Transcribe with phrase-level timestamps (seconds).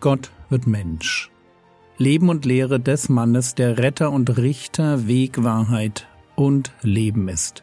[0.00, 1.30] Gott wird Mensch.
[1.98, 7.62] Leben und Lehre des Mannes, der Retter und Richter, Weg, Wahrheit und Leben ist.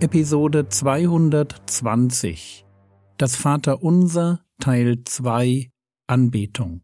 [0.00, 2.64] Episode 220
[3.18, 5.70] Das Vaterunser Teil 2
[6.06, 6.80] Anbetung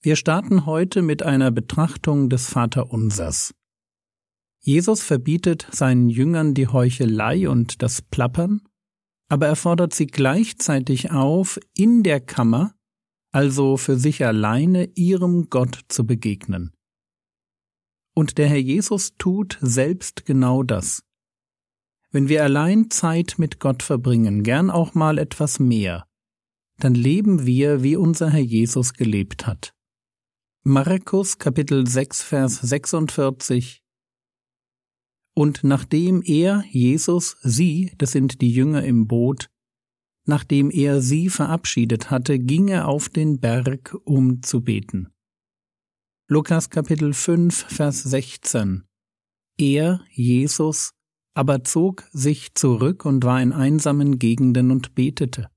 [0.00, 3.52] Wir starten heute mit einer Betrachtung des Vaterunsers.
[4.64, 8.62] Jesus verbietet seinen Jüngern die Heuchelei und das Plappern,
[9.28, 12.74] aber er fordert sie gleichzeitig auf, in der Kammer,
[13.32, 16.72] also für sich alleine, ihrem Gott zu begegnen.
[18.14, 21.02] Und der Herr Jesus tut selbst genau das.
[22.10, 26.06] Wenn wir allein Zeit mit Gott verbringen, gern auch mal etwas mehr,
[26.78, 29.72] dann leben wir, wie unser Herr Jesus gelebt hat.
[30.62, 33.81] Markus Kapitel 6 Vers 46
[35.34, 39.48] und nachdem er, Jesus, sie, das sind die Jünger im Boot,
[40.24, 45.08] nachdem er sie verabschiedet hatte, ging er auf den Berg, um zu beten.
[46.28, 48.84] Lukas Kapitel 5, Vers 16
[49.58, 50.92] Er, Jesus,
[51.34, 55.48] aber zog sich zurück und war in einsamen Gegenden und betete.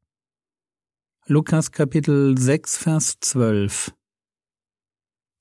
[1.28, 3.94] Lukas Kapitel 6, Vers 12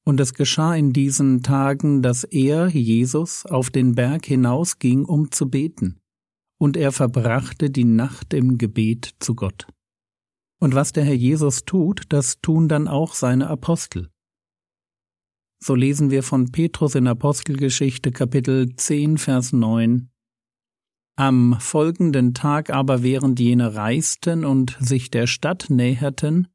[0.05, 5.49] und es geschah in diesen Tagen, dass er, Jesus, auf den Berg hinausging, um zu
[5.49, 6.01] beten,
[6.59, 9.67] und er verbrachte die Nacht im Gebet zu Gott.
[10.61, 14.11] Und was der Herr Jesus tut, das tun dann auch seine Apostel.
[15.63, 20.11] So lesen wir von Petrus in Apostelgeschichte Kapitel 10, Vers 9.
[21.17, 26.49] Am folgenden Tag aber, während jene reisten und sich der Stadt näherten,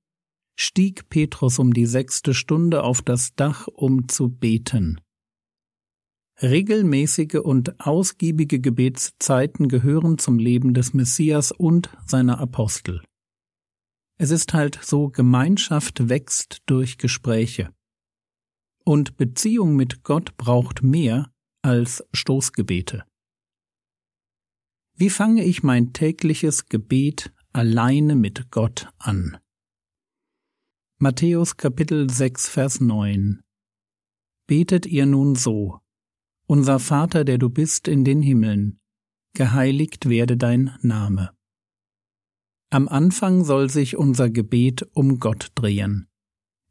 [0.60, 5.00] stieg Petrus um die sechste Stunde auf das Dach, um zu beten.
[6.42, 13.02] Regelmäßige und ausgiebige Gebetszeiten gehören zum Leben des Messias und seiner Apostel.
[14.18, 17.74] Es ist halt so, Gemeinschaft wächst durch Gespräche.
[18.84, 21.31] Und Beziehung mit Gott braucht mehr
[21.62, 23.06] als Stoßgebete.
[24.96, 29.38] Wie fange ich mein tägliches Gebet alleine mit Gott an?
[31.02, 33.40] Matthäus Kapitel 6 Vers 9
[34.48, 35.80] Betet ihr nun so,
[36.46, 38.82] Unser Vater, der du bist in den Himmeln,
[39.34, 41.30] geheiligt werde dein Name.
[42.70, 46.10] Am Anfang soll sich unser Gebet um Gott drehen.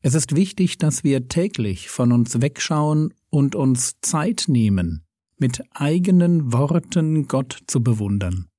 [0.03, 5.07] Es ist wichtig, dass wir täglich von uns wegschauen und uns Zeit nehmen,
[5.39, 8.51] mit eigenen Worten Gott zu bewundern.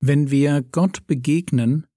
[0.00, 1.87] Wenn wir Gott begegnen,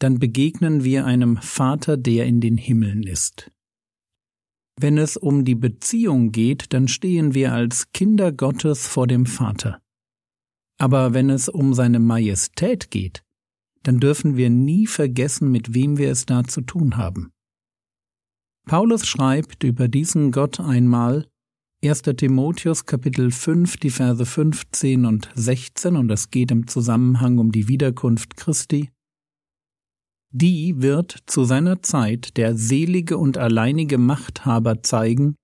[0.00, 3.52] dann begegnen wir einem Vater, der in den Himmeln ist.
[4.80, 9.82] Wenn es um die Beziehung geht, dann stehen wir als Kinder Gottes vor dem Vater.
[10.78, 13.22] Aber wenn es um seine Majestät geht,
[13.82, 17.30] dann dürfen wir nie vergessen, mit wem wir es da zu tun haben.
[18.66, 21.26] Paulus schreibt über diesen Gott einmal
[21.84, 22.02] 1.
[22.02, 27.68] Timotheus Kapitel 5, die Verse 15 und 16, und es geht im Zusammenhang um die
[27.68, 28.90] Wiederkunft Christi
[30.32, 35.34] die wird zu seiner Zeit der selige und alleinige Machthaber zeigen,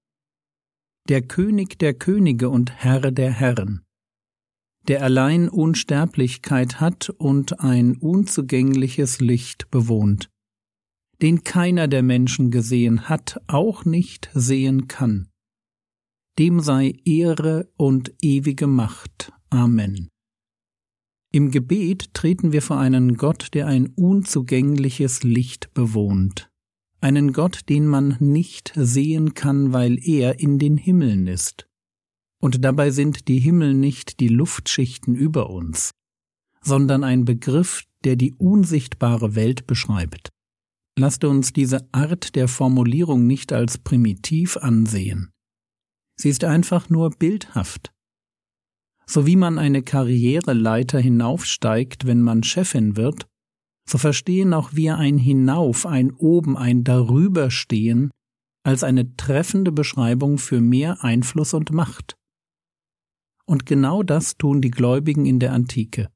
[1.09, 3.83] der König der Könige und Herr der Herren,
[4.89, 10.31] der allein Unsterblichkeit hat und ein unzugängliches Licht bewohnt,
[11.23, 15.29] den keiner der Menschen gesehen hat, auch nicht sehen kann.
[16.39, 19.33] Dem sei Ehre und ewige Macht.
[19.49, 20.11] Amen.
[21.37, 26.49] Im Gebet treten wir vor einen Gott, der ein unzugängliches Licht bewohnt,
[27.03, 31.69] einen Gott, den man nicht sehen kann, weil er in den Himmeln ist.
[32.41, 35.91] Und dabei sind die Himmel nicht die Luftschichten über uns,
[36.63, 40.31] sondern ein Begriff, der die unsichtbare Welt beschreibt.
[40.99, 45.33] Lasst uns diese Art der Formulierung nicht als primitiv ansehen.
[46.19, 47.93] Sie ist einfach nur bildhaft
[49.09, 53.27] so wie man eine Karriereleiter hinaufsteigt, wenn man Chefin wird,
[53.89, 58.11] so verstehen auch wir ein Hinauf, ein Oben, ein Darüberstehen
[58.65, 62.17] als eine treffende Beschreibung für mehr Einfluss und Macht.
[63.47, 66.09] Und genau das tun die Gläubigen in der Antike.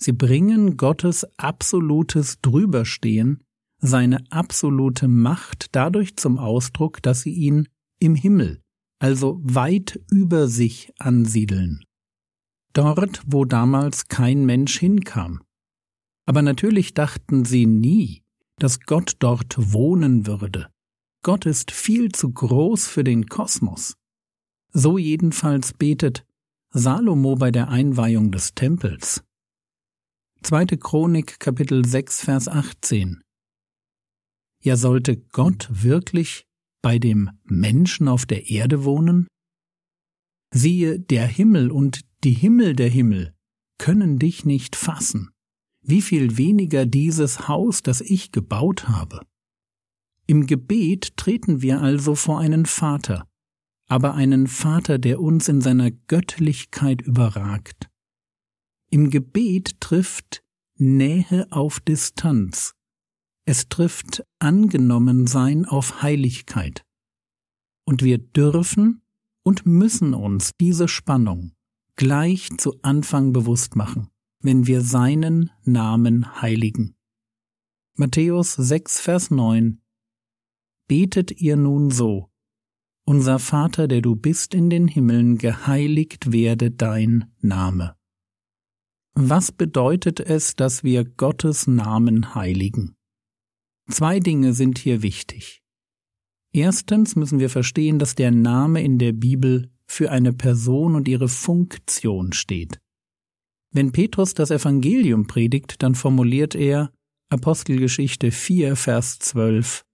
[0.00, 3.44] Sie bringen Gottes absolutes Drüberstehen,
[3.82, 7.68] seine absolute Macht dadurch zum Ausdruck, dass sie ihn
[8.00, 8.62] im Himmel,
[8.98, 11.84] also weit über sich ansiedeln
[12.78, 15.42] dort, wo damals kein Mensch hinkam.
[16.26, 18.22] Aber natürlich dachten sie nie,
[18.60, 20.70] dass Gott dort wohnen würde.
[21.24, 23.96] Gott ist viel zu groß für den Kosmos.
[24.72, 26.24] So jedenfalls betet
[26.70, 29.24] Salomo bei der Einweihung des Tempels.
[30.42, 33.22] Zweite Chronik Kapitel 6 Vers 18.
[34.62, 36.46] Ja sollte Gott wirklich
[36.80, 39.26] bei dem Menschen auf der Erde wohnen?
[40.54, 43.34] Siehe, der Himmel und die Himmel der Himmel
[43.78, 45.30] können dich nicht fassen,
[45.82, 49.20] wie viel weniger dieses Haus, das ich gebaut habe.
[50.26, 53.26] Im Gebet treten wir also vor einen Vater,
[53.86, 57.88] aber einen Vater, der uns in seiner Göttlichkeit überragt.
[58.90, 60.42] Im Gebet trifft
[60.76, 62.74] Nähe auf Distanz.
[63.44, 66.82] Es trifft Angenommensein auf Heiligkeit.
[67.84, 69.02] Und wir dürfen
[69.44, 71.52] und müssen uns diese Spannung
[71.98, 74.08] gleich zu Anfang bewusst machen,
[74.40, 76.94] wenn wir seinen Namen heiligen.
[77.96, 79.82] Matthäus 6, Vers 9
[80.86, 82.30] Betet ihr nun so,
[83.04, 87.96] Unser Vater, der du bist in den Himmeln, geheiligt werde dein Name.
[89.14, 92.96] Was bedeutet es, dass wir Gottes Namen heiligen?
[93.90, 95.64] Zwei Dinge sind hier wichtig.
[96.52, 101.28] Erstens müssen wir verstehen, dass der Name in der Bibel für eine Person und ihre
[101.28, 102.78] Funktion steht.
[103.72, 106.92] Wenn Petrus das Evangelium predigt, dann formuliert er
[107.30, 109.84] Apostelgeschichte 4, Vers 12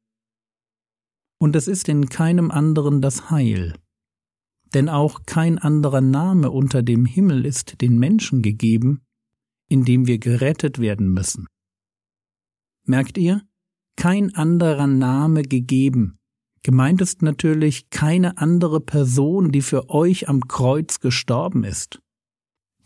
[1.38, 3.74] Und es ist in keinem anderen das Heil,
[4.74, 9.02] denn auch kein anderer Name unter dem Himmel ist den Menschen gegeben,
[9.68, 11.46] in dem wir gerettet werden müssen.
[12.84, 13.42] Merkt ihr?
[13.96, 16.18] Kein anderer Name gegeben,
[16.64, 22.00] Gemeint ist natürlich keine andere Person, die für euch am Kreuz gestorben ist.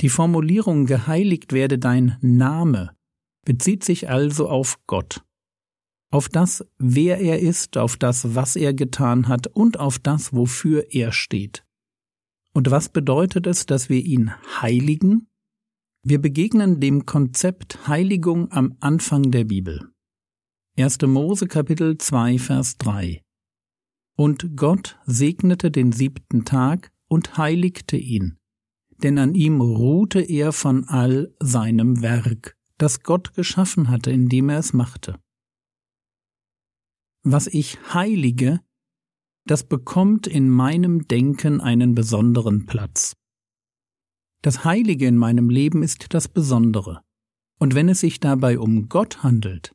[0.00, 2.90] Die Formulierung geheiligt werde dein Name
[3.44, 5.24] bezieht sich also auf Gott,
[6.10, 10.92] auf das, wer er ist, auf das, was er getan hat und auf das, wofür
[10.92, 11.64] er steht.
[12.52, 15.28] Und was bedeutet es, dass wir ihn heiligen?
[16.04, 19.92] Wir begegnen dem Konzept Heiligung am Anfang der Bibel.
[20.76, 20.98] 1.
[21.02, 23.22] Mose Kapitel 2 Vers 3
[24.18, 28.36] und Gott segnete den siebten Tag und heiligte ihn,
[29.02, 34.58] denn an ihm ruhte er von all seinem Werk, das Gott geschaffen hatte, indem er
[34.58, 35.20] es machte.
[37.22, 38.60] Was ich heilige,
[39.46, 43.14] das bekommt in meinem Denken einen besonderen Platz.
[44.42, 47.02] Das Heilige in meinem Leben ist das Besondere,
[47.60, 49.72] und wenn es sich dabei um Gott handelt,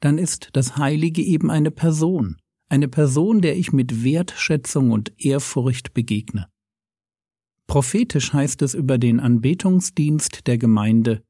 [0.00, 5.94] dann ist das Heilige eben eine Person, eine Person, der ich mit Wertschätzung und Ehrfurcht
[5.94, 6.48] begegne.
[7.66, 11.22] Prophetisch heißt es über den Anbetungsdienst der Gemeinde,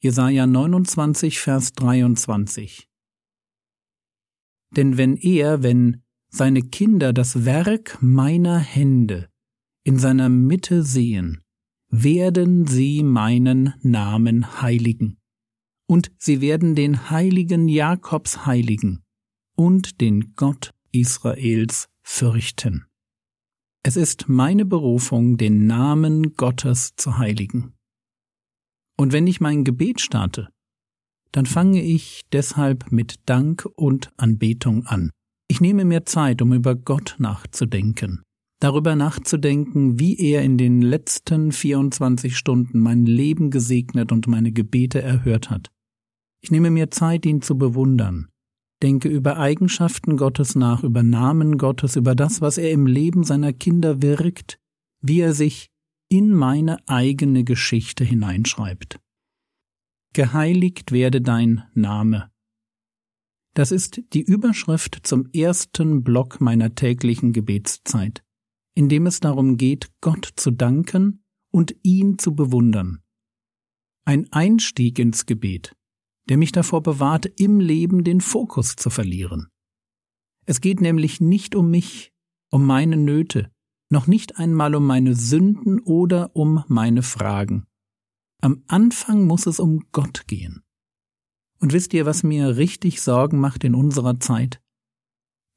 [0.00, 2.88] Jesaja 29, Vers 23.
[4.70, 9.28] Denn wenn er, wenn seine Kinder das Werk meiner Hände
[9.82, 11.42] in seiner Mitte sehen,
[11.90, 15.18] werden sie meinen Namen heiligen,
[15.86, 19.02] und sie werden den heiligen Jakobs heiligen,
[19.58, 22.86] und den Gott Israels fürchten.
[23.82, 27.74] Es ist meine Berufung, den Namen Gottes zu heiligen.
[28.96, 30.48] Und wenn ich mein Gebet starte,
[31.32, 35.10] dann fange ich deshalb mit Dank und Anbetung an.
[35.48, 38.22] Ich nehme mir Zeit, um über Gott nachzudenken,
[38.60, 45.02] darüber nachzudenken, wie er in den letzten 24 Stunden mein Leben gesegnet und meine Gebete
[45.02, 45.68] erhört hat.
[46.42, 48.28] Ich nehme mir Zeit, ihn zu bewundern,
[48.82, 53.52] denke über Eigenschaften Gottes nach, über Namen Gottes, über das, was er im Leben seiner
[53.52, 54.58] Kinder wirkt,
[55.00, 55.70] wie er sich
[56.08, 59.00] in meine eigene Geschichte hineinschreibt.
[60.14, 62.30] Geheiligt werde dein Name.
[63.54, 68.22] Das ist die Überschrift zum ersten Block meiner täglichen Gebetszeit,
[68.74, 73.02] in dem es darum geht, Gott zu danken und ihn zu bewundern.
[74.04, 75.74] Ein Einstieg ins Gebet,
[76.28, 79.48] der mich davor bewahrt, im Leben den Fokus zu verlieren.
[80.46, 82.12] Es geht nämlich nicht um mich,
[82.50, 83.50] um meine Nöte,
[83.90, 87.66] noch nicht einmal um meine Sünden oder um meine Fragen.
[88.40, 90.62] Am Anfang muss es um Gott gehen.
[91.60, 94.60] Und wisst ihr, was mir richtig Sorgen macht in unserer Zeit?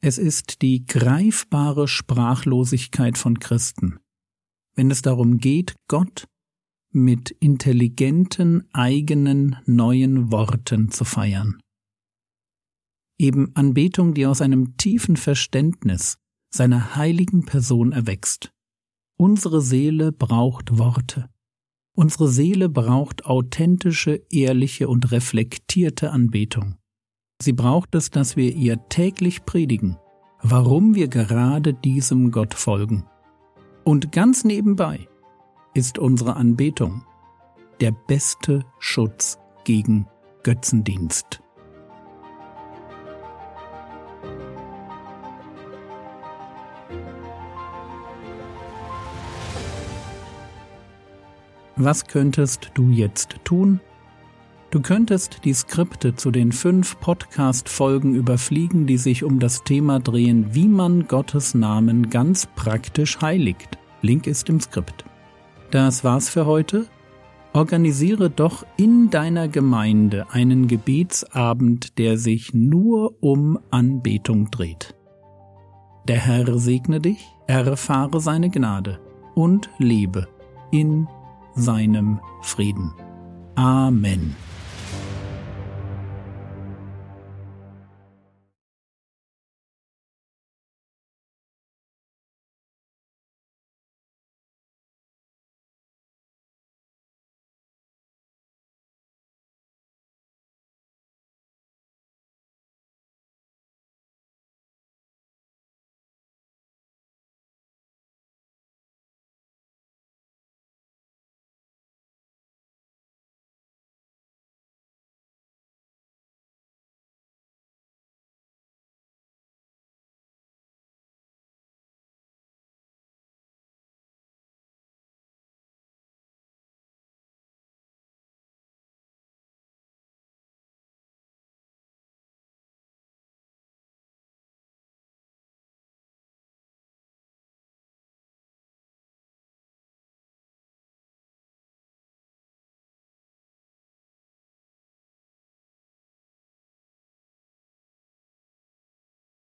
[0.02, 4.00] Es ist die greifbare Sprachlosigkeit von Christen,
[4.74, 6.28] wenn es darum geht, Gott
[6.92, 11.60] mit intelligenten eigenen neuen Worten zu feiern.
[13.18, 16.18] Eben Anbetung, die aus einem tiefen Verständnis
[16.50, 18.52] seiner heiligen Person erwächst.
[19.18, 21.30] Unsere Seele braucht Worte.
[21.96, 26.78] Unsere Seele braucht authentische, ehrliche und reflektierte Anbetung.
[27.42, 29.98] Sie braucht es, dass wir ihr täglich predigen,
[30.42, 33.06] warum wir gerade diesem Gott folgen
[33.84, 35.08] Und ganz nebenbei
[35.74, 37.04] ist unsere Anbetung
[37.80, 40.08] der beste Schutz gegen
[40.44, 41.42] Götzendienst.
[51.76, 53.80] Was könntest du jetzt tun?
[54.70, 60.54] Du könntest die Skripte zu den fünf Podcast-Folgen überfliegen, die sich um das Thema drehen,
[60.54, 63.80] wie man Gottes Namen ganz praktisch heiligt.
[64.02, 65.06] Link ist im Skript.
[65.72, 66.86] Das war's für heute.
[67.54, 74.96] Organisiere doch in deiner Gemeinde einen Gebetsabend, der sich nur um Anbetung dreht.
[76.08, 79.00] Der Herr segne dich, erfahre seine Gnade
[79.34, 80.28] und lebe
[80.72, 81.08] in
[81.56, 82.94] seinem Frieden.
[83.56, 84.36] Amen.